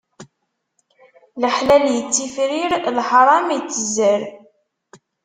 Leḥlal 1.41 1.83
ittifrir, 1.99 2.71
leḥṛam 2.97 3.47
ittezzer. 3.57 4.21